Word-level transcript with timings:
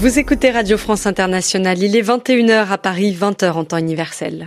Vous 0.00 0.20
écoutez 0.20 0.52
Radio 0.52 0.78
France 0.78 1.06
Internationale. 1.06 1.82
Il 1.82 1.96
est 1.96 2.02
21h 2.02 2.68
à 2.68 2.78
Paris, 2.78 3.16
20h 3.20 3.50
en 3.50 3.64
temps 3.64 3.78
universel. 3.78 4.46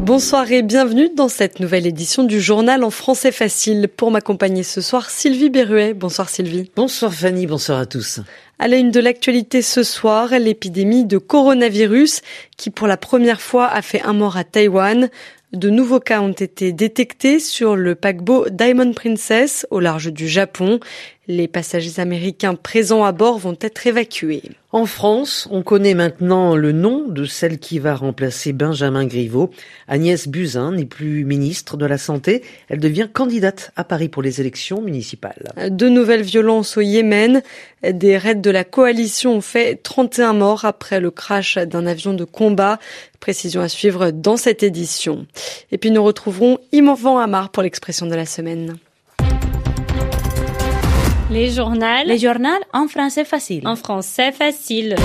Bonsoir 0.00 0.50
et 0.50 0.62
bienvenue 0.62 1.08
dans 1.16 1.28
cette 1.28 1.60
nouvelle 1.60 1.86
édition 1.86 2.24
du 2.24 2.40
journal 2.40 2.82
en 2.82 2.90
français 2.90 3.30
facile. 3.30 3.86
Pour 3.86 4.10
m'accompagner 4.10 4.64
ce 4.64 4.80
soir, 4.80 5.08
Sylvie 5.08 5.50
Berruet. 5.50 5.94
Bonsoir 5.94 6.28
Sylvie. 6.28 6.72
Bonsoir 6.74 7.14
Fanny, 7.14 7.46
bonsoir 7.46 7.78
à 7.78 7.86
tous. 7.86 8.18
À 8.58 8.66
la 8.66 8.76
une 8.76 8.90
de 8.90 8.98
l'actualité 8.98 9.62
ce 9.62 9.84
soir, 9.84 10.30
l'épidémie 10.36 11.04
de 11.04 11.18
coronavirus 11.18 12.22
qui 12.56 12.70
pour 12.70 12.88
la 12.88 12.96
première 12.96 13.40
fois 13.40 13.68
a 13.68 13.82
fait 13.82 14.02
un 14.02 14.14
mort 14.14 14.36
à 14.36 14.42
Taïwan. 14.42 15.08
De 15.54 15.70
nouveaux 15.70 16.00
cas 16.00 16.20
ont 16.20 16.32
été 16.32 16.72
détectés 16.72 17.38
sur 17.38 17.76
le 17.76 17.94
paquebot 17.94 18.48
Diamond 18.50 18.92
Princess 18.92 19.68
au 19.70 19.78
large 19.78 20.12
du 20.12 20.26
Japon. 20.26 20.80
Les 21.26 21.48
passagers 21.48 22.00
américains 22.00 22.54
présents 22.54 23.02
à 23.02 23.12
bord 23.12 23.38
vont 23.38 23.56
être 23.62 23.86
évacués. 23.86 24.42
En 24.72 24.84
France, 24.84 25.48
on 25.50 25.62
connaît 25.62 25.94
maintenant 25.94 26.54
le 26.54 26.72
nom 26.72 27.08
de 27.08 27.24
celle 27.24 27.58
qui 27.58 27.78
va 27.78 27.94
remplacer 27.94 28.52
Benjamin 28.52 29.06
Griveaux. 29.06 29.50
Agnès 29.88 30.28
Buzyn 30.28 30.72
n'est 30.72 30.84
plus 30.84 31.24
ministre 31.24 31.78
de 31.78 31.86
la 31.86 31.96
Santé. 31.96 32.42
Elle 32.68 32.80
devient 32.80 33.08
candidate 33.10 33.72
à 33.74 33.84
Paris 33.84 34.08
pour 34.08 34.20
les 34.20 34.42
élections 34.42 34.82
municipales. 34.82 35.52
De 35.70 35.88
nouvelles 35.88 36.22
violences 36.22 36.76
au 36.76 36.82
Yémen. 36.82 37.42
Des 37.82 38.18
raids 38.18 38.34
de 38.34 38.50
la 38.50 38.64
coalition 38.64 39.36
ont 39.36 39.40
fait 39.40 39.76
31 39.82 40.34
morts 40.34 40.66
après 40.66 41.00
le 41.00 41.10
crash 41.10 41.56
d'un 41.56 41.86
avion 41.86 42.12
de 42.12 42.24
combat. 42.24 42.78
Précision 43.20 43.62
à 43.62 43.68
suivre 43.68 44.10
dans 44.10 44.36
cette 44.36 44.62
édition. 44.62 45.26
Et 45.72 45.78
puis 45.78 45.90
nous 45.90 46.04
retrouverons 46.04 46.58
Yvan 46.72 47.16
Amar 47.16 47.50
pour 47.50 47.62
l'expression 47.62 48.04
de 48.04 48.14
la 48.14 48.26
semaine. 48.26 48.76
Les 51.30 51.50
journaux. 51.50 52.04
Les 52.06 52.18
journaux 52.18 52.48
en 52.72 52.86
français 52.86 53.24
facile. 53.24 53.66
En 53.66 53.76
français 53.76 54.30
facile. 54.30 54.96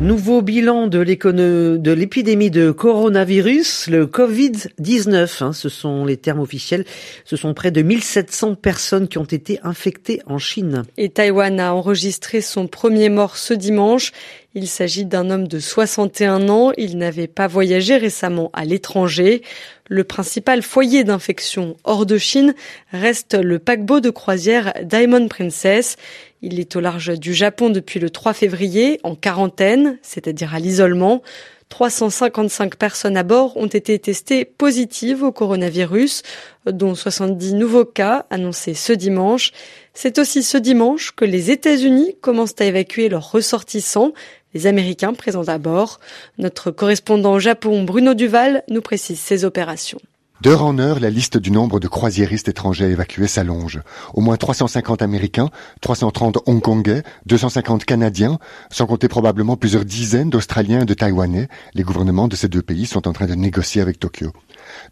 Nouveau 0.00 0.40
bilan 0.40 0.86
de 0.86 1.90
l'épidémie 1.90 2.50
de 2.50 2.70
coronavirus, 2.70 3.88
le 3.88 4.06
Covid-19, 4.06 5.44
hein, 5.44 5.52
ce 5.52 5.68
sont 5.68 6.06
les 6.06 6.16
termes 6.16 6.40
officiels, 6.40 6.86
ce 7.26 7.36
sont 7.36 7.52
près 7.52 7.70
de 7.70 7.82
1700 7.82 8.54
personnes 8.54 9.08
qui 9.08 9.18
ont 9.18 9.24
été 9.24 9.60
infectées 9.62 10.22
en 10.24 10.38
Chine. 10.38 10.84
Et 10.96 11.10
Taïwan 11.10 11.60
a 11.60 11.74
enregistré 11.74 12.40
son 12.40 12.66
premier 12.66 13.10
mort 13.10 13.36
ce 13.36 13.52
dimanche. 13.52 14.12
Il 14.54 14.66
s'agit 14.66 15.04
d'un 15.04 15.30
homme 15.30 15.46
de 15.46 15.60
61 15.60 16.48
ans. 16.48 16.72
Il 16.76 16.98
n'avait 16.98 17.28
pas 17.28 17.46
voyagé 17.46 17.96
récemment 17.96 18.50
à 18.52 18.64
l'étranger. 18.64 19.42
Le 19.88 20.02
principal 20.02 20.62
foyer 20.62 21.04
d'infection 21.04 21.76
hors 21.84 22.04
de 22.04 22.18
Chine 22.18 22.54
reste 22.90 23.34
le 23.34 23.60
paquebot 23.60 24.00
de 24.00 24.10
croisière 24.10 24.72
Diamond 24.82 25.28
Princess. 25.28 25.96
Il 26.42 26.58
est 26.58 26.74
au 26.74 26.80
large 26.80 27.16
du 27.16 27.32
Japon 27.32 27.70
depuis 27.70 28.00
le 28.00 28.10
3 28.10 28.32
février, 28.32 28.98
en 29.04 29.14
quarantaine, 29.14 29.98
c'est-à-dire 30.02 30.52
à, 30.52 30.58
l'isolement. 30.58 31.22
355 31.68 32.74
personnes 32.74 33.16
à 33.16 33.22
bord 33.22 33.56
ont 33.56 33.68
été 33.68 33.96
testées 34.00 34.44
positives 34.44 35.22
au 35.22 35.30
coronavirus, 35.30 36.22
dont 36.66 36.96
70 36.96 37.54
nouveaux 37.54 37.84
cas 37.84 38.26
annoncés 38.30 38.74
ce 38.74 38.92
dimanche. 38.92 39.52
C'est 39.94 40.18
aussi 40.18 40.42
ce 40.42 40.58
dimanche 40.58 41.12
que 41.14 41.24
les 41.24 41.52
États-Unis 41.52 42.16
commencent 42.20 42.60
à 42.60 42.64
évacuer 42.64 43.08
leurs 43.08 43.30
ressortissants 43.30 44.12
les 44.54 44.66
Américains 44.66 45.14
présents 45.14 45.48
à 45.48 45.58
bord. 45.58 46.00
Notre 46.38 46.70
correspondant 46.70 47.34
au 47.34 47.38
Japon, 47.38 47.84
Bruno 47.84 48.14
Duval, 48.14 48.62
nous 48.68 48.82
précise 48.82 49.20
ces 49.20 49.44
opérations. 49.44 50.00
D'heure 50.40 50.64
en 50.64 50.78
heure, 50.78 51.00
la 51.00 51.10
liste 51.10 51.36
du 51.36 51.50
nombre 51.50 51.80
de 51.80 51.86
croisiéristes 51.86 52.48
étrangers 52.48 52.88
évacués 52.88 53.26
s'allonge. 53.26 53.82
Au 54.14 54.22
moins 54.22 54.38
350 54.38 55.02
Américains, 55.02 55.50
330 55.82 56.38
Hongkongais, 56.46 57.02
250 57.26 57.84
Canadiens, 57.84 58.38
sans 58.70 58.86
compter 58.86 59.06
probablement 59.06 59.58
plusieurs 59.58 59.84
dizaines 59.84 60.30
d'Australiens 60.30 60.80
et 60.80 60.84
de 60.86 60.94
Taïwanais. 60.94 61.48
Les 61.74 61.82
gouvernements 61.82 62.26
de 62.26 62.36
ces 62.36 62.48
deux 62.48 62.62
pays 62.62 62.86
sont 62.86 63.06
en 63.06 63.12
train 63.12 63.26
de 63.26 63.34
négocier 63.34 63.82
avec 63.82 64.00
Tokyo. 64.00 64.32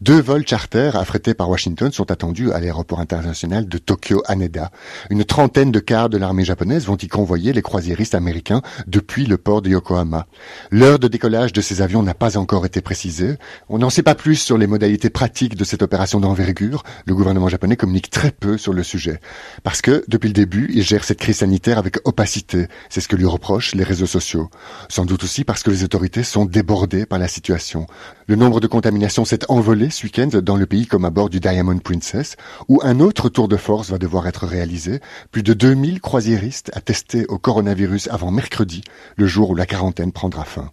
Deux 0.00 0.20
vols 0.20 0.46
charters 0.46 0.96
affrétés 0.96 1.34
par 1.34 1.50
Washington 1.50 1.90
sont 1.92 2.10
attendus 2.10 2.52
à 2.52 2.60
l'aéroport 2.60 3.00
international 3.00 3.68
de 3.68 3.78
Tokyo 3.78 4.22
Haneda. 4.26 4.70
Une 5.10 5.24
trentaine 5.24 5.72
de 5.72 5.80
cars 5.80 6.08
de 6.08 6.18
l'armée 6.18 6.44
japonaise 6.44 6.86
vont 6.86 6.96
y 6.96 7.08
convoyer 7.08 7.52
les 7.52 7.62
croisiéristes 7.62 8.14
américains 8.14 8.62
depuis 8.86 9.26
le 9.26 9.38
port 9.38 9.62
de 9.62 9.70
Yokohama. 9.70 10.26
L'heure 10.70 10.98
de 10.98 11.08
décollage 11.08 11.52
de 11.52 11.60
ces 11.60 11.82
avions 11.82 12.02
n'a 12.02 12.14
pas 12.14 12.36
encore 12.36 12.66
été 12.66 12.80
précisée. 12.80 13.36
On 13.68 13.78
n'en 13.78 13.90
sait 13.90 14.02
pas 14.02 14.14
plus 14.14 14.36
sur 14.36 14.58
les 14.58 14.66
modalités 14.66 15.10
pratiques 15.10 15.56
de 15.56 15.64
cette 15.64 15.82
opération 15.82 16.20
d'envergure. 16.20 16.82
Le 17.06 17.14
gouvernement 17.14 17.48
japonais 17.48 17.76
communique 17.76 18.10
très 18.10 18.30
peu 18.30 18.58
sur 18.58 18.72
le 18.72 18.82
sujet. 18.82 19.20
Parce 19.62 19.82
que, 19.82 20.04
depuis 20.08 20.28
le 20.28 20.34
début, 20.34 20.70
il 20.72 20.82
gère 20.82 21.04
cette 21.04 21.18
crise 21.18 21.38
sanitaire 21.38 21.78
avec 21.78 21.96
opacité. 22.06 22.68
C'est 22.88 23.00
ce 23.00 23.08
que 23.08 23.16
lui 23.16 23.26
reprochent 23.26 23.74
les 23.74 23.84
réseaux 23.84 24.06
sociaux. 24.06 24.50
Sans 24.88 25.04
doute 25.04 25.24
aussi 25.24 25.44
parce 25.44 25.62
que 25.62 25.70
les 25.70 25.84
autorités 25.84 26.22
sont 26.22 26.44
débordées 26.44 27.06
par 27.06 27.18
la 27.18 27.28
situation. 27.28 27.86
Le 28.26 28.36
nombre 28.36 28.60
de 28.60 28.66
contaminations 28.66 29.24
s'est 29.24 29.50
envolé 29.58 29.91
ce 29.91 30.04
week-end 30.04 30.28
dans 30.41 30.54
le 30.54 30.66
pays 30.66 30.86
comme 30.86 31.04
à 31.04 31.10
bord 31.10 31.28
du 31.28 31.41
Diamond 31.41 31.78
Princess, 31.78 32.36
où 32.69 32.80
un 32.84 33.00
autre 33.00 33.28
tour 33.28 33.48
de 33.48 33.56
force 33.56 33.91
va 33.91 33.98
devoir 33.98 34.28
être 34.28 34.46
réalisé. 34.46 35.00
Plus 35.32 35.42
de 35.42 35.52
2000 35.52 36.00
croisiéristes 36.00 36.70
à 36.74 36.80
tester 36.80 37.26
au 37.26 37.38
coronavirus 37.38 38.06
avant 38.06 38.30
mercredi, 38.30 38.82
le 39.16 39.26
jour 39.26 39.50
où 39.50 39.56
la 39.56 39.66
quarantaine 39.66 40.12
prendra 40.12 40.44
fin. 40.44 40.70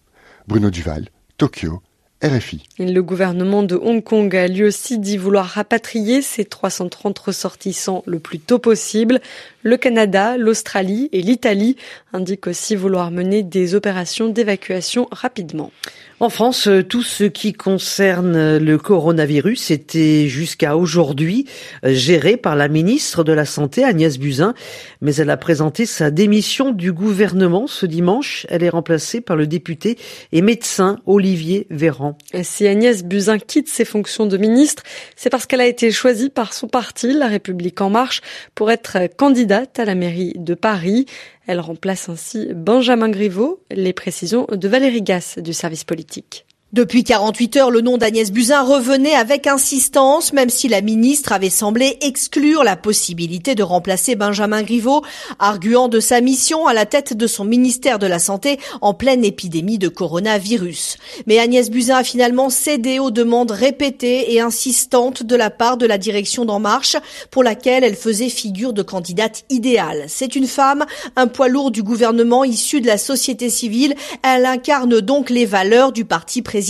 Bruno 0.48 0.70
Duval, 0.70 1.10
Tokyo, 1.40 1.82
RFI. 2.24 2.64
Le 2.78 3.02
gouvernement 3.02 3.64
de 3.64 3.76
Hong 3.76 4.04
Kong 4.04 4.36
a 4.36 4.48
lui 4.48 4.64
aussi 4.64 5.00
dit 5.00 5.18
vouloir 5.18 5.48
rapatrier 5.48 6.22
ses 6.22 6.46
330 6.46 7.18
ressortissants 7.18 8.04
le 8.06 8.20
plus 8.20 8.40
tôt 8.40 8.60
possible. 8.60 9.20
Le 9.68 9.78
Canada, 9.78 10.38
l'Australie 10.38 11.10
et 11.12 11.24
l'Italie 11.24 11.76
indiquent 12.14 12.46
aussi 12.46 12.76
vouloir 12.76 13.10
mener 13.10 13.42
des 13.42 13.74
opérations 13.74 14.30
d'évacuation 14.30 15.08
rapidement. 15.12 15.72
En 16.20 16.30
France, 16.30 16.68
euh, 16.68 16.84
tout 16.84 17.02
ce 17.02 17.24
qui 17.24 17.52
concerne 17.52 18.58
le 18.58 18.78
coronavirus 18.78 19.72
était 19.72 20.28
jusqu'à 20.28 20.78
aujourd'hui 20.78 21.46
euh, 21.84 21.94
géré 21.94 22.38
par 22.38 22.56
la 22.56 22.68
ministre 22.68 23.24
de 23.24 23.34
la 23.34 23.44
Santé, 23.44 23.84
Agnès 23.84 24.20
Buzyn, 24.20 24.54
mais 25.02 25.16
elle 25.16 25.32
a 25.32 25.36
présenté 25.36 25.88
sa 25.88 26.12
démission 26.12 26.72
du 26.72 26.94
gouvernement 26.94 27.66
ce 27.66 27.88
dimanche. 27.88 28.46
Elle 28.50 28.64
est 28.64 28.70
remplacée 28.70 29.20
par 29.20 29.36
le 29.36 29.48
député 29.48 29.98
et 30.32 30.44
médecin 30.44 31.00
Olivier 31.08 31.66
Véran. 31.72 32.18
Si 32.44 32.68
Agnès 32.68 33.04
Buzyn 33.04 33.40
quitte 33.40 33.68
ses 33.68 33.84
fonctions 33.84 34.28
de 34.28 34.38
ministre, 34.38 34.84
c'est 35.16 35.32
parce 35.32 35.48
qu'elle 35.48 35.60
a 35.60 35.68
été 35.68 35.92
choisie 35.92 36.30
par 36.30 36.54
son 36.54 36.68
parti, 36.68 37.14
La 37.14 37.28
République 37.28 37.82
En 37.82 37.90
Marche, 37.90 38.22
pour 38.54 38.72
être 38.72 39.00
candidate 39.18 39.55
à 39.78 39.86
la 39.86 39.96
mairie 39.96 40.34
de 40.36 40.54
Paris. 40.54 41.06
Elle 41.48 41.60
remplace 41.60 42.10
ainsi 42.10 42.50
Benjamin 42.54 43.10
Griveaux, 43.10 43.64
les 43.72 43.94
précisions 43.94 44.48
de 44.52 44.68
Valérie 44.68 45.02
Gasse 45.02 45.38
du 45.40 45.54
service 45.54 45.84
politique. 45.84 46.45
Depuis 46.76 47.06
48 47.06 47.56
heures, 47.56 47.72
le 47.72 47.80
nom 47.80 47.98
d'Agnès 47.98 48.34
Buzyn 48.34 48.62
revenait 48.62 49.16
avec 49.16 49.48
insistance, 49.48 50.34
même 50.34 50.50
si 50.50 50.68
la 50.68 50.82
ministre 50.82 51.32
avait 51.32 51.50
semblé 51.50 51.98
exclure 52.02 52.66
la 52.66 52.76
possibilité 52.76 53.56
de 53.56 53.64
remplacer 53.64 54.16
Benjamin 54.16 54.62
Griveaux, 54.62 55.02
arguant 55.40 55.88
de 55.88 56.02
sa 56.02 56.20
mission 56.20 56.68
à 56.68 56.74
la 56.74 56.86
tête 56.86 57.14
de 57.14 57.28
son 57.28 57.46
ministère 57.46 57.98
de 57.98 58.08
la 58.08 58.20
Santé 58.20 58.60
en 58.82 58.94
pleine 58.94 59.24
épidémie 59.24 59.78
de 59.78 59.88
coronavirus. 59.88 60.98
Mais 61.28 61.40
Agnès 61.40 61.70
Buzyn 61.70 61.96
a 61.96 62.04
finalement 62.04 62.50
cédé 62.50 63.00
aux 63.00 63.10
demandes 63.10 63.52
répétées 63.52 64.34
et 64.34 64.42
insistantes 64.42 65.24
de 65.24 65.36
la 65.38 65.52
part 65.52 65.78
de 65.78 65.86
la 65.86 65.98
direction 65.98 66.44
d'En 66.44 66.60
Marche, 66.60 66.98
pour 67.32 67.44
laquelle 67.44 67.86
elle 67.86 67.96
faisait 67.96 68.28
figure 68.28 68.74
de 68.74 68.82
candidate 68.82 69.46
idéale. 69.50 70.04
C'est 70.10 70.36
une 70.36 70.46
femme, 70.46 70.86
un 71.16 71.28
poids 71.28 71.48
lourd 71.48 71.72
du 71.72 71.84
gouvernement 71.84 72.44
issu 72.44 72.82
de 72.82 72.88
la 72.88 72.98
société 72.98 73.50
civile. 73.50 73.96
Elle 74.24 74.46
incarne 74.46 75.00
donc 75.00 75.30
les 75.30 75.46
valeurs 75.46 75.94
du 75.94 76.04
parti 76.04 76.42
présidentiel 76.42 76.65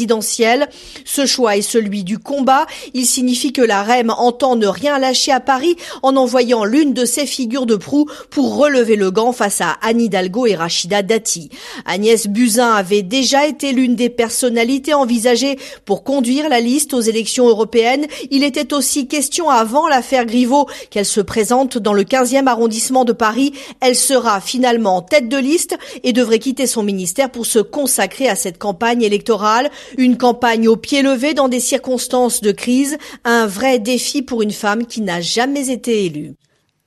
ce 1.05 1.25
choix 1.25 1.57
est 1.57 1.61
celui 1.61 2.03
du 2.03 2.19
combat. 2.19 2.65
Il 2.93 3.05
signifie 3.05 3.53
que 3.53 3.61
la 3.61 3.83
REM 3.83 4.09
entend 4.09 4.55
ne 4.55 4.67
rien 4.67 4.99
lâcher 4.99 5.31
à 5.31 5.39
Paris 5.39 5.75
en 6.03 6.15
envoyant 6.15 6.65
l'une 6.65 6.93
de 6.93 7.05
ses 7.05 7.25
figures 7.25 7.65
de 7.65 7.75
proue 7.75 8.07
pour 8.29 8.57
relever 8.57 8.95
le 8.95 9.11
gant 9.11 9.31
face 9.31 9.61
à 9.61 9.77
Anne 9.81 10.01
Hidalgo 10.01 10.45
et 10.45 10.55
Rachida 10.55 11.01
Dati. 11.01 11.49
Agnès 11.85 12.27
Buzyn 12.27 12.73
avait 12.73 13.01
déjà 13.01 13.47
été 13.47 13.71
l'une 13.71 13.95
des 13.95 14.09
personnalités 14.09 14.93
envisagées 14.93 15.57
pour 15.85 16.03
conduire 16.03 16.49
la 16.49 16.59
liste 16.59 16.93
aux 16.93 17.01
élections 17.01 17.47
européennes. 17.47 18.07
Il 18.31 18.43
était 18.43 18.73
aussi 18.73 19.07
question 19.07 19.49
avant 19.49 19.87
l'affaire 19.87 20.25
Griveaux 20.25 20.67
qu'elle 20.89 21.05
se 21.05 21.21
présente 21.21 21.77
dans 21.77 21.93
le 21.93 22.03
15e 22.03 22.47
arrondissement 22.47 23.05
de 23.05 23.13
Paris. 23.13 23.53
Elle 23.79 23.95
sera 23.95 24.41
finalement 24.41 25.01
tête 25.01 25.29
de 25.29 25.37
liste 25.37 25.77
et 26.03 26.13
devrait 26.13 26.39
quitter 26.39 26.67
son 26.67 26.83
ministère 26.83 27.29
pour 27.29 27.45
se 27.45 27.59
consacrer 27.59 28.27
à 28.27 28.35
cette 28.35 28.57
campagne 28.57 29.01
électorale. 29.01 29.69
Une 29.97 30.17
campagne 30.17 30.67
au 30.67 30.75
pied 30.75 31.01
levé 31.01 31.33
dans 31.33 31.47
des 31.47 31.59
circonstances 31.59 32.41
de 32.41 32.51
crise, 32.51 32.97
un 33.23 33.45
vrai 33.47 33.79
défi 33.79 34.21
pour 34.21 34.41
une 34.41 34.51
femme 34.51 34.85
qui 34.85 35.01
n'a 35.01 35.21
jamais 35.21 35.69
été 35.69 36.05
élue. 36.05 36.33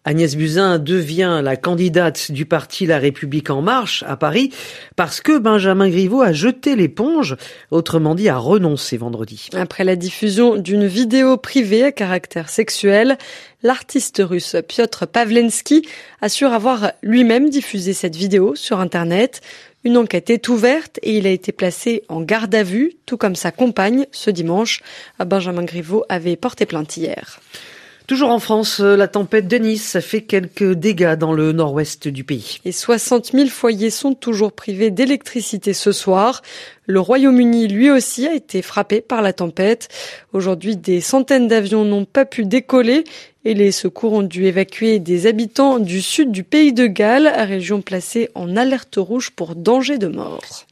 Agnès 0.08 0.36
Buzyn 0.36 0.78
devient 0.78 1.42
la 1.44 1.58
candidate 1.58 2.32
du 2.32 2.46
parti 2.46 2.86
La 2.86 2.96
République 2.96 3.50
en 3.50 3.60
marche 3.60 4.02
à 4.08 4.16
Paris 4.16 4.50
parce 4.96 5.20
que 5.20 5.36
Benjamin 5.36 5.90
Griveaux 5.90 6.22
a 6.22 6.32
jeté 6.32 6.76
l'éponge, 6.76 7.36
autrement 7.70 8.14
dit 8.14 8.30
a 8.30 8.38
renoncé 8.38 8.96
vendredi. 8.96 9.50
Après 9.52 9.84
la 9.84 9.96
diffusion 9.96 10.56
d'une 10.56 10.86
vidéo 10.86 11.36
privée 11.36 11.84
à 11.84 11.92
caractère 11.92 12.48
sexuel, 12.48 13.18
l'artiste 13.62 14.22
russe 14.24 14.56
Piotr 14.66 15.06
Pavlensky 15.06 15.86
assure 16.22 16.54
avoir 16.54 16.92
lui-même 17.02 17.50
diffusé 17.50 17.92
cette 17.92 18.16
vidéo 18.16 18.54
sur 18.54 18.80
Internet. 18.80 19.42
Une 19.84 19.98
enquête 19.98 20.30
est 20.30 20.48
ouverte 20.48 20.98
et 21.02 21.18
il 21.18 21.26
a 21.26 21.30
été 21.30 21.52
placé 21.52 22.04
en 22.08 22.22
garde 22.22 22.54
à 22.54 22.62
vue, 22.62 22.94
tout 23.04 23.18
comme 23.18 23.36
sa 23.36 23.50
compagne, 23.50 24.06
ce 24.12 24.30
dimanche. 24.30 24.80
Benjamin 25.18 25.64
Griveaux 25.64 26.06
avait 26.08 26.36
porté 26.36 26.64
plainte 26.64 26.96
hier. 26.96 27.40
Toujours 28.08 28.30
en 28.30 28.38
France, 28.38 28.80
la 28.80 29.06
tempête 29.06 29.48
Denis 29.48 29.82
a 29.92 30.00
fait 30.00 30.22
quelques 30.22 30.72
dégâts 30.72 31.14
dans 31.16 31.34
le 31.34 31.52
nord-ouest 31.52 32.08
du 32.08 32.24
pays. 32.24 32.58
Et 32.64 32.72
60 32.72 33.32
000 33.32 33.48
foyers 33.48 33.90
sont 33.90 34.14
toujours 34.14 34.52
privés 34.52 34.90
d'électricité 34.90 35.74
ce 35.74 35.92
soir. 35.92 36.40
Le 36.86 37.00
Royaume-Uni, 37.00 37.68
lui 37.68 37.90
aussi, 37.90 38.26
a 38.26 38.32
été 38.32 38.62
frappé 38.62 39.02
par 39.02 39.20
la 39.20 39.34
tempête. 39.34 39.88
Aujourd'hui, 40.32 40.74
des 40.78 41.02
centaines 41.02 41.48
d'avions 41.48 41.84
n'ont 41.84 42.06
pas 42.06 42.24
pu 42.24 42.46
décoller 42.46 43.04
et 43.44 43.52
les 43.52 43.72
secours 43.72 44.14
ont 44.14 44.22
dû 44.22 44.46
évacuer 44.46 45.00
des 45.00 45.26
habitants 45.26 45.78
du 45.78 46.00
sud 46.00 46.32
du 46.32 46.44
pays 46.44 46.72
de 46.72 46.86
Galles, 46.86 47.30
région 47.36 47.82
placée 47.82 48.30
en 48.34 48.56
alerte 48.56 48.96
rouge 48.96 49.32
pour 49.32 49.54
danger 49.54 49.98
de 49.98 50.06
mort. 50.06 50.64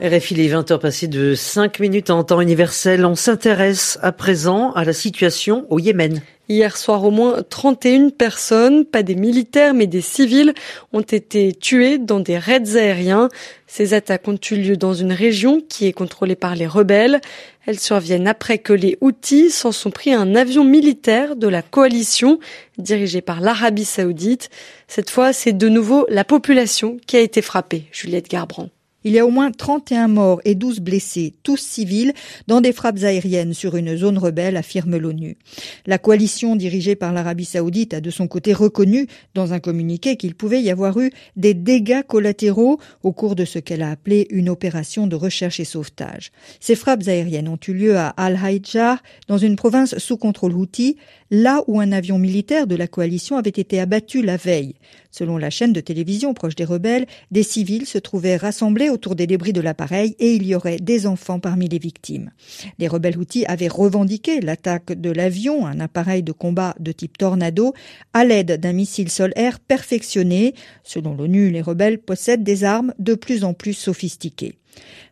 RFI 0.00 0.36
les 0.36 0.46
20 0.46 0.70
heures 0.70 0.78
passées 0.78 1.08
de 1.08 1.34
5 1.34 1.80
minutes 1.80 2.10
en 2.10 2.22
temps 2.22 2.40
universel. 2.40 3.04
On 3.04 3.16
s'intéresse 3.16 3.98
à 4.00 4.12
présent 4.12 4.70
à 4.72 4.84
la 4.84 4.92
situation 4.92 5.66
au 5.70 5.80
Yémen. 5.80 6.22
Hier 6.48 6.76
soir, 6.76 7.04
au 7.04 7.10
moins 7.10 7.42
31 7.42 8.10
personnes, 8.10 8.84
pas 8.84 9.02
des 9.02 9.16
militaires 9.16 9.74
mais 9.74 9.88
des 9.88 10.00
civils, 10.00 10.54
ont 10.92 11.00
été 11.00 11.52
tuées 11.52 11.98
dans 11.98 12.20
des 12.20 12.38
raids 12.38 12.76
aériens. 12.76 13.28
Ces 13.66 13.92
attaques 13.92 14.28
ont 14.28 14.38
eu 14.50 14.54
lieu 14.54 14.76
dans 14.76 14.94
une 14.94 15.12
région 15.12 15.60
qui 15.68 15.88
est 15.88 15.92
contrôlée 15.92 16.36
par 16.36 16.54
les 16.54 16.68
rebelles. 16.68 17.20
Elles 17.66 17.80
surviennent 17.80 18.28
après 18.28 18.58
que 18.58 18.72
les 18.72 18.96
Houthis 19.00 19.50
s'en 19.50 19.72
sont 19.72 19.90
pris 19.90 20.14
un 20.14 20.36
avion 20.36 20.62
militaire 20.62 21.34
de 21.34 21.48
la 21.48 21.60
coalition 21.60 22.38
dirigé 22.78 23.20
par 23.20 23.40
l'Arabie 23.40 23.84
saoudite. 23.84 24.48
Cette 24.86 25.10
fois, 25.10 25.32
c'est 25.32 25.52
de 25.52 25.68
nouveau 25.68 26.06
la 26.08 26.22
population 26.22 26.98
qui 27.08 27.16
a 27.16 27.20
été 27.20 27.42
frappée. 27.42 27.88
Juliette 27.90 28.30
Garbrand. 28.30 28.68
Il 29.08 29.14
y 29.14 29.18
a 29.20 29.24
au 29.24 29.30
moins 29.30 29.50
31 29.50 30.06
morts 30.06 30.42
et 30.44 30.54
12 30.54 30.80
blessés, 30.80 31.32
tous 31.42 31.56
civils, 31.56 32.12
dans 32.46 32.60
des 32.60 32.74
frappes 32.74 33.04
aériennes 33.04 33.54
sur 33.54 33.74
une 33.74 33.96
zone 33.96 34.18
rebelle, 34.18 34.54
affirme 34.54 34.98
l'ONU. 34.98 35.38
La 35.86 35.96
coalition 35.96 36.56
dirigée 36.56 36.94
par 36.94 37.14
l'Arabie 37.14 37.46
saoudite 37.46 37.94
a 37.94 38.02
de 38.02 38.10
son 38.10 38.28
côté 38.28 38.52
reconnu 38.52 39.06
dans 39.32 39.54
un 39.54 39.60
communiqué 39.60 40.18
qu'il 40.18 40.34
pouvait 40.34 40.60
y 40.60 40.68
avoir 40.68 41.00
eu 41.00 41.10
des 41.36 41.54
dégâts 41.54 42.02
collatéraux 42.02 42.80
au 43.02 43.12
cours 43.12 43.34
de 43.34 43.46
ce 43.46 43.58
qu'elle 43.58 43.80
a 43.80 43.92
appelé 43.92 44.26
une 44.28 44.50
opération 44.50 45.06
de 45.06 45.16
recherche 45.16 45.58
et 45.58 45.64
sauvetage. 45.64 46.30
Ces 46.60 46.74
frappes 46.74 47.08
aériennes 47.08 47.48
ont 47.48 47.58
eu 47.66 47.72
lieu 47.72 47.96
à 47.96 48.08
Al-Haïdjar, 48.08 49.02
dans 49.26 49.38
une 49.38 49.56
province 49.56 49.96
sous 49.96 50.18
contrôle 50.18 50.52
houthi, 50.54 50.96
là 51.30 51.62
où 51.66 51.80
un 51.80 51.92
avion 51.92 52.18
militaire 52.18 52.66
de 52.66 52.76
la 52.76 52.86
coalition 52.86 53.38
avait 53.38 53.48
été 53.48 53.80
abattu 53.80 54.22
la 54.22 54.36
veille. 54.36 54.74
Selon 55.10 55.38
la 55.38 55.50
chaîne 55.50 55.72
de 55.72 55.80
télévision 55.80 56.34
proche 56.34 56.54
des 56.54 56.64
rebelles, 56.64 57.06
des 57.30 57.42
civils 57.42 57.86
se 57.86 57.98
trouvaient 57.98 58.36
rassemblés 58.36 58.90
autour 58.98 59.14
des 59.14 59.28
débris 59.28 59.52
de 59.52 59.60
l'appareil 59.60 60.16
et 60.18 60.34
il 60.34 60.44
y 60.44 60.56
aurait 60.56 60.78
des 60.78 61.06
enfants 61.06 61.38
parmi 61.38 61.68
les 61.68 61.78
victimes. 61.78 62.32
Les 62.80 62.88
rebelles 62.88 63.16
houthis 63.16 63.46
avaient 63.46 63.68
revendiqué 63.68 64.40
l'attaque 64.40 64.92
de 64.92 65.10
l'avion, 65.12 65.66
un 65.66 65.78
appareil 65.78 66.24
de 66.24 66.32
combat 66.32 66.74
de 66.80 66.90
type 66.90 67.16
Tornado, 67.16 67.74
à 68.12 68.24
l'aide 68.24 68.58
d'un 68.58 68.72
missile 68.72 69.08
sol-air 69.08 69.60
perfectionné. 69.60 70.54
Selon 70.82 71.14
l'ONU, 71.14 71.50
les 71.50 71.62
rebelles 71.62 72.00
possèdent 72.00 72.42
des 72.42 72.64
armes 72.64 72.92
de 72.98 73.14
plus 73.14 73.44
en 73.44 73.54
plus 73.54 73.74
sophistiquées. 73.74 74.58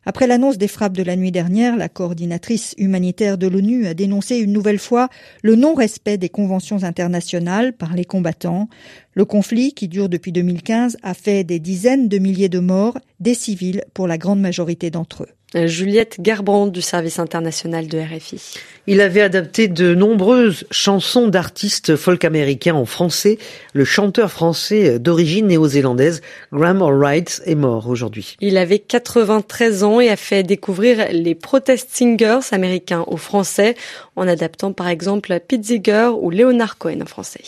Après 0.04 0.26
l'annonce 0.26 0.58
des 0.58 0.68
frappes 0.68 0.96
de 0.96 1.02
la 1.02 1.16
nuit 1.16 1.32
dernière, 1.32 1.76
la 1.76 1.88
coordinatrice 1.88 2.74
humanitaire 2.78 3.38
de 3.38 3.46
l'ONU 3.46 3.86
a 3.86 3.94
dénoncé 3.94 4.36
une 4.36 4.52
nouvelle 4.52 4.78
fois 4.78 5.08
le 5.42 5.56
non-respect 5.56 6.18
des 6.18 6.28
conventions 6.28 6.84
internationales 6.84 7.72
par 7.72 7.94
les 7.94 8.04
combattants. 8.04 8.68
Le 9.14 9.24
conflit, 9.24 9.72
qui 9.72 9.88
dure 9.88 10.08
depuis 10.08 10.32
2015, 10.32 10.98
a 11.02 11.14
fait 11.14 11.42
des 11.44 11.58
dizaines 11.58 12.08
de 12.08 12.18
milliers 12.18 12.48
de 12.48 12.60
morts, 12.60 12.98
des 13.20 13.34
civils 13.34 13.84
pour 13.94 14.06
la 14.06 14.18
grande 14.18 14.40
majorité 14.40 14.90
d'entre 14.90 15.24
eux. 15.24 15.32
Juliette 15.64 16.18
Gerbrand 16.22 16.66
du 16.66 16.82
service 16.82 17.18
international 17.18 17.88
de 17.88 17.98
RFI. 17.98 18.40
Il 18.88 19.00
avait 19.00 19.20
adapté 19.20 19.66
de 19.66 19.94
nombreuses 19.96 20.64
chansons 20.70 21.26
d'artistes 21.26 21.96
folk 21.96 22.24
américains 22.24 22.74
en 22.74 22.84
français. 22.84 23.38
Le 23.72 23.84
chanteur 23.84 24.30
français 24.30 25.00
d'origine 25.00 25.48
néo-zélandaise 25.48 26.20
Graham 26.52 26.82
Allwright 26.82 27.42
est 27.46 27.56
mort 27.56 27.88
aujourd'hui. 27.88 28.36
Il 28.40 28.56
avait 28.56 28.78
93 28.78 29.82
ans 29.82 29.98
et 29.98 30.08
a 30.08 30.16
fait 30.16 30.44
découvrir 30.44 31.08
les 31.10 31.34
protest 31.34 31.88
singers 31.90 32.40
américains 32.52 33.04
aux 33.08 33.16
Français 33.16 33.74
en 34.14 34.28
adaptant 34.28 34.72
par 34.72 34.88
exemple 34.88 35.36
Pete 35.48 35.64
Seeger 35.64 36.10
ou 36.20 36.30
Leonard 36.30 36.78
Cohen 36.78 37.00
en 37.02 37.06
français. 37.06 37.42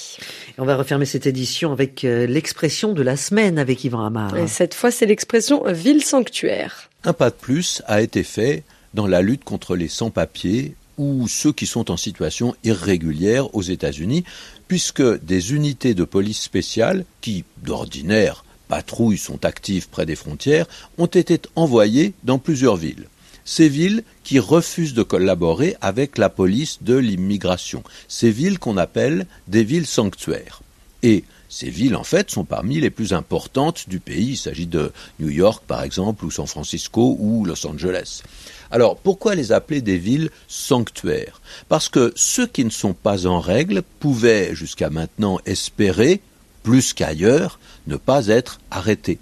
on 0.58 0.64
va 0.64 0.76
refermer 0.76 1.04
cette 1.04 1.26
édition 1.26 1.72
avec 1.72 2.04
euh, 2.04 2.26
l'expression 2.26 2.92
de 2.92 3.02
la 3.02 3.16
semaine 3.16 3.58
avec 3.58 3.84
Yvan 3.84 4.04
Amar. 4.04 4.36
Et 4.36 4.48
cette 4.48 4.74
fois, 4.74 4.90
c'est 4.90 5.06
l'expression 5.06 5.62
ville 5.68 6.02
sanctuaire. 6.02 6.88
Un 7.04 7.12
pas 7.12 7.30
de 7.30 7.36
plus 7.36 7.80
a 7.86 8.02
été 8.02 8.24
fait 8.24 8.64
dans 8.92 9.06
la 9.06 9.22
lutte 9.22 9.44
contre 9.44 9.76
les 9.76 9.88
sans-papiers 9.88 10.74
ou 10.96 11.28
ceux 11.28 11.52
qui 11.52 11.66
sont 11.66 11.92
en 11.92 11.96
situation 11.96 12.56
irrégulière 12.64 13.54
aux 13.54 13.62
États-Unis, 13.62 14.24
puisque 14.66 15.02
des 15.22 15.54
unités 15.54 15.94
de 15.94 16.02
police 16.02 16.40
spéciales, 16.40 17.04
qui 17.20 17.44
d'ordinaire 17.62 18.44
patrouillent, 18.66 19.16
sont 19.16 19.44
actives 19.44 19.88
près 19.88 20.06
des 20.06 20.16
frontières, 20.16 20.66
ont 20.98 21.06
été 21.06 21.40
envoyées 21.54 22.14
dans 22.24 22.38
plusieurs 22.38 22.76
villes. 22.76 23.06
Ces 23.44 23.68
villes 23.68 24.02
qui 24.24 24.40
refusent 24.40 24.92
de 24.92 25.04
collaborer 25.04 25.76
avec 25.80 26.18
la 26.18 26.28
police 26.28 26.78
de 26.82 26.96
l'immigration. 26.96 27.84
Ces 28.08 28.30
villes 28.30 28.58
qu'on 28.58 28.76
appelle 28.76 29.26
des 29.46 29.64
villes 29.64 29.86
sanctuaires. 29.86 30.62
Et 31.02 31.24
ces 31.48 31.70
villes, 31.70 31.96
en 31.96 32.04
fait, 32.04 32.30
sont 32.30 32.44
parmi 32.44 32.80
les 32.80 32.90
plus 32.90 33.12
importantes 33.12 33.88
du 33.88 34.00
pays. 34.00 34.30
Il 34.30 34.36
s'agit 34.36 34.66
de 34.66 34.92
New 35.20 35.30
York, 35.30 35.62
par 35.66 35.82
exemple, 35.82 36.24
ou 36.24 36.30
San 36.30 36.46
Francisco, 36.46 37.16
ou 37.18 37.44
Los 37.44 37.66
Angeles. 37.66 38.22
Alors, 38.70 38.96
pourquoi 38.96 39.34
les 39.34 39.52
appeler 39.52 39.80
des 39.80 39.96
villes 39.96 40.30
sanctuaires? 40.46 41.40
Parce 41.68 41.88
que 41.88 42.12
ceux 42.16 42.46
qui 42.46 42.64
ne 42.64 42.70
sont 42.70 42.92
pas 42.92 43.26
en 43.26 43.40
règle 43.40 43.82
pouvaient, 44.00 44.54
jusqu'à 44.54 44.90
maintenant, 44.90 45.38
espérer, 45.46 46.20
plus 46.62 46.92
qu'ailleurs, 46.92 47.58
ne 47.86 47.96
pas 47.96 48.26
être 48.26 48.60
arrêtés. 48.70 49.18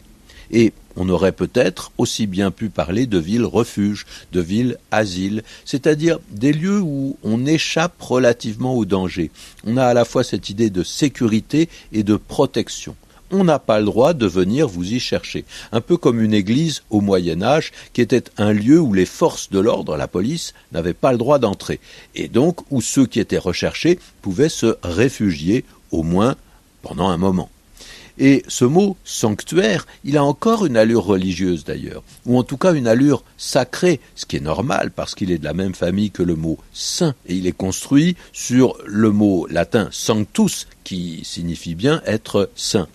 Et 0.50 0.72
on 0.96 1.08
aurait 1.08 1.32
peut-être 1.32 1.93
aussi 1.98 2.26
bien 2.26 2.50
pu 2.50 2.69
parler 2.69 3.06
de 3.06 3.19
villes 3.19 3.44
refuges, 3.44 4.06
de 4.32 4.40
villes 4.40 4.78
asiles, 4.90 5.43
c'est-à-dire 5.64 6.18
des 6.30 6.52
lieux 6.52 6.80
où 6.80 7.16
on 7.23 7.47
échappe 7.47 8.00
relativement 8.00 8.75
au 8.75 8.85
danger. 8.85 9.30
On 9.64 9.76
a 9.76 9.85
à 9.85 9.94
la 9.94 10.04
fois 10.04 10.25
cette 10.25 10.49
idée 10.49 10.70
de 10.70 10.82
sécurité 10.82 11.68
et 11.92 12.02
de 12.02 12.16
protection 12.16 12.97
on 13.30 13.44
n'a 13.44 13.59
pas 13.59 13.78
le 13.78 13.87
droit 13.87 14.14
de 14.14 14.26
venir 14.26 14.68
vous 14.68 14.92
y 14.92 15.00
chercher. 15.00 15.44
Un 15.73 15.80
peu 15.80 15.97
comme 15.97 16.20
une 16.20 16.35
église 16.35 16.82
au 16.90 17.00
Moyen 17.00 17.42
Âge, 17.42 17.73
qui 17.92 18.00
était 18.00 18.25
un 18.37 18.52
lieu 18.52 18.80
où 18.80 18.92
les 18.92 19.06
forces 19.06 19.50
de 19.50 19.59
l'ordre, 19.59 19.97
la 19.97 20.09
police, 20.09 20.54
n'avaient 20.73 20.94
pas 20.94 21.12
le 21.12 21.18
droit 21.18 21.38
d'entrer, 21.38 21.80
et 22.14 22.28
donc 22.28 22.61
où 22.70 22.80
ceux 22.80 23.06
qui 23.06 23.20
étaient 23.20 23.38
recherchés 23.38 23.99
pouvaient 24.23 24.49
se 24.49 24.76
réfugier, 24.82 25.64
au 25.90 26.02
moins 26.02 26.37
pendant 26.82 27.09
un 27.09 27.16
moment. 27.16 27.50
Et 28.18 28.44
ce 28.49 28.64
mot 28.64 28.96
sanctuaire, 29.04 29.87
il 30.04 30.16
a 30.16 30.25
encore 30.25 30.64
une 30.64 30.76
allure 30.76 31.04
religieuse 31.04 31.64
d'ailleurs, 31.64 32.02
ou 32.25 32.38
en 32.38 32.42
tout 32.42 32.56
cas 32.56 32.73
une 32.73 32.88
allure 32.88 33.23
sacrée, 33.37 34.00
ce 34.14 34.25
qui 34.25 34.37
est 34.37 34.40
normal 34.40 34.90
parce 34.94 35.14
qu'il 35.14 35.30
est 35.30 35.38
de 35.38 35.44
la 35.44 35.52
même 35.52 35.75
famille 35.75 36.11
que 36.11 36.23
le 36.23 36.35
mot 36.35 36.58
saint, 36.73 37.14
et 37.26 37.35
il 37.35 37.46
est 37.46 37.52
construit 37.52 38.16
sur 38.32 38.78
le 38.87 39.11
mot 39.11 39.46
latin 39.50 39.88
sanctus, 39.92 40.66
qui 40.82 41.20
signifie 41.25 41.75
bien 41.75 42.00
être 42.06 42.50
saint. 42.54 42.88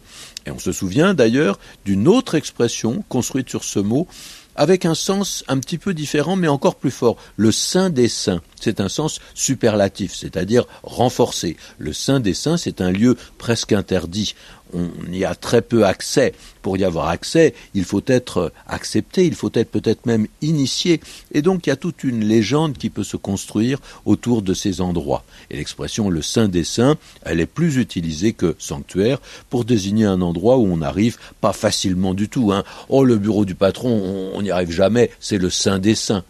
Et 0.48 0.52
on 0.52 0.60
se 0.60 0.72
souvient 0.72 1.14
d'ailleurs 1.14 1.60
d'une 1.86 2.08
autre 2.08 2.34
expression 2.36 3.04
construite 3.08 3.50
sur 3.50 3.64
ce 3.64 3.80
mot, 3.80 4.08
avec 4.56 4.86
un 4.86 4.96
sens 4.96 5.44
un 5.48 5.60
petit 5.60 5.78
peu 5.78 5.94
différent 5.94 6.36
mais 6.36 6.48
encore 6.48 6.76
plus 6.76 6.92
fort. 6.92 7.16
Le 7.38 7.52
saint 7.52 7.90
des 7.90 8.08
saints, 8.08 8.42
c'est 8.60 8.82
un 8.82 8.90
sens 8.90 9.20
superlatif, 9.34 10.14
c'est-à-dire 10.16 10.66
renforcé. 10.84 11.58
Le 11.78 11.94
saint 11.94 12.20
des 12.20 12.34
saints, 12.34 12.58
c'est 12.58 12.82
un 12.82 12.92
lieu 12.92 13.18
presque 13.38 13.72
interdit 13.72 14.36
on 14.74 14.90
y 15.12 15.26
a 15.26 15.36
très 15.36 15.62
peu 15.62 15.86
accès. 15.86 16.34
Pour 16.62 16.78
y 16.78 16.84
avoir 16.84 17.08
accès, 17.08 17.54
il 17.74 17.84
faut 17.84 18.04
être 18.06 18.52
accepté, 18.68 19.26
il 19.26 19.36
faut 19.36 19.52
être 19.54 19.72
peut-être 19.72 20.06
même 20.06 20.28
initié. 20.42 21.02
Et 21.34 21.42
donc 21.42 21.66
il 21.66 21.70
y 21.70 21.74
a 21.74 21.76
toute 21.76 22.04
une 22.04 22.24
légende 22.24 22.78
qui 22.78 22.90
peut 22.90 23.04
se 23.04 23.18
construire 23.18 23.80
autour 24.06 24.42
de 24.42 24.54
ces 24.54 24.82
endroits. 24.82 25.24
Et 25.50 25.58
l'expression 25.58 26.10
le 26.10 26.22
saint 26.22 26.48
des 26.48 26.64
saints, 26.64 26.98
elle 27.24 27.40
est 27.40 27.46
plus 27.46 27.78
utilisée 27.78 28.34
que 28.34 28.56
sanctuaire 28.60 29.20
pour 29.50 29.66
désigner 29.66 30.06
un 30.06 30.22
endroit 30.22 30.58
où 30.58 30.66
on 30.66 30.78
n'arrive 30.78 31.18
pas 31.40 31.54
facilement 31.54 32.14
du 32.14 32.30
tout. 32.30 32.52
Hein. 32.52 32.64
Oh, 32.90 33.04
le 33.04 33.18
bureau 33.18 33.46
du 33.46 33.56
patron, 33.56 34.32
on 34.34 34.42
n'y 34.42 34.52
arrive 34.52 34.72
jamais, 34.72 35.12
c'est 35.20 35.38
le 35.38 35.50
saint 35.50 35.80
des 35.80 35.96
saints. 35.96 36.24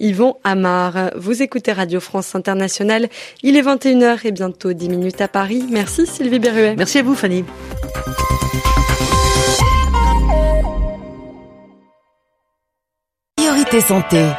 Yvon 0.00 0.36
Amar. 0.44 1.10
Vous 1.16 1.42
écoutez 1.42 1.72
Radio 1.72 2.00
France 2.00 2.34
Internationale. 2.34 3.08
Il 3.42 3.56
est 3.56 3.62
21h 3.62 4.26
et 4.26 4.32
bientôt 4.32 4.72
10 4.72 4.88
minutes 4.88 5.20
à 5.20 5.28
Paris. 5.28 5.64
Merci 5.70 6.06
Sylvie 6.06 6.38
Berruet. 6.38 6.74
Merci 6.76 6.98
à 6.98 7.02
vous 7.02 7.14
Fanny. 7.14 7.44
Priorité 13.36 13.80
santé. 13.80 14.26